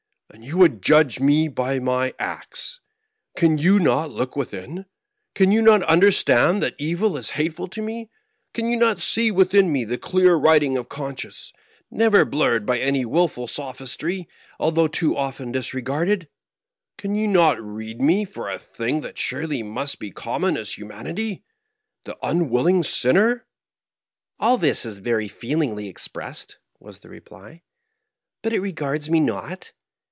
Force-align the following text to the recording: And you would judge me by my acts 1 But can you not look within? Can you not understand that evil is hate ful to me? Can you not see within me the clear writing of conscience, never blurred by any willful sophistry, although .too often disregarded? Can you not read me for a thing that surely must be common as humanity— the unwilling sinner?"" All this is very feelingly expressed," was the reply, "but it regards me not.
And 0.33 0.45
you 0.45 0.57
would 0.59 0.81
judge 0.81 1.19
me 1.19 1.49
by 1.49 1.79
my 1.79 2.13
acts 2.17 2.79
1 3.33 3.33
But 3.33 3.39
can 3.39 3.57
you 3.57 3.79
not 3.81 4.11
look 4.11 4.33
within? 4.37 4.85
Can 5.35 5.51
you 5.51 5.61
not 5.61 5.83
understand 5.83 6.63
that 6.63 6.73
evil 6.79 7.17
is 7.17 7.31
hate 7.31 7.53
ful 7.55 7.67
to 7.67 7.81
me? 7.81 8.09
Can 8.53 8.69
you 8.69 8.77
not 8.77 9.01
see 9.01 9.29
within 9.29 9.69
me 9.73 9.83
the 9.83 9.97
clear 9.97 10.35
writing 10.35 10.77
of 10.77 10.87
conscience, 10.87 11.51
never 11.91 12.23
blurred 12.23 12.65
by 12.65 12.79
any 12.79 13.03
willful 13.03 13.45
sophistry, 13.45 14.29
although 14.57 14.87
.too 14.87 15.17
often 15.17 15.51
disregarded? 15.51 16.29
Can 16.97 17.13
you 17.13 17.27
not 17.27 17.61
read 17.61 17.99
me 18.01 18.23
for 18.23 18.49
a 18.49 18.57
thing 18.57 19.01
that 19.01 19.17
surely 19.17 19.61
must 19.63 19.99
be 19.99 20.11
common 20.11 20.55
as 20.55 20.77
humanity— 20.77 21.43
the 22.05 22.17
unwilling 22.23 22.83
sinner?"" 22.83 23.45
All 24.39 24.57
this 24.57 24.85
is 24.85 24.99
very 24.99 25.27
feelingly 25.27 25.89
expressed," 25.89 26.57
was 26.79 26.99
the 26.99 27.09
reply, 27.09 27.63
"but 28.41 28.53
it 28.53 28.61
regards 28.61 29.09
me 29.09 29.19
not. 29.19 29.73